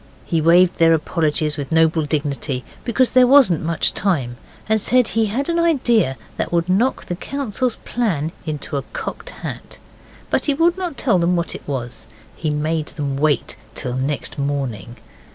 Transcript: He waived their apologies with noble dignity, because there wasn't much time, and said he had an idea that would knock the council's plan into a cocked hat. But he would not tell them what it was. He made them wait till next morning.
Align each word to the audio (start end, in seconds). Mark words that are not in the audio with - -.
He 0.25 0.41
waived 0.41 0.77
their 0.79 0.95
apologies 0.95 1.57
with 1.57 1.71
noble 1.71 2.05
dignity, 2.05 2.65
because 2.83 3.11
there 3.11 3.27
wasn't 3.27 3.61
much 3.63 3.93
time, 3.93 4.37
and 4.67 4.81
said 4.81 5.09
he 5.09 5.27
had 5.27 5.47
an 5.47 5.59
idea 5.59 6.17
that 6.37 6.51
would 6.51 6.67
knock 6.67 7.05
the 7.05 7.15
council's 7.15 7.75
plan 7.85 8.31
into 8.43 8.77
a 8.77 8.81
cocked 8.93 9.29
hat. 9.45 9.77
But 10.31 10.45
he 10.45 10.55
would 10.55 10.75
not 10.75 10.97
tell 10.97 11.19
them 11.19 11.35
what 11.35 11.53
it 11.53 11.67
was. 11.67 12.07
He 12.35 12.49
made 12.49 12.87
them 12.87 13.15
wait 13.15 13.57
till 13.75 13.93
next 13.93 14.39
morning. 14.39 14.95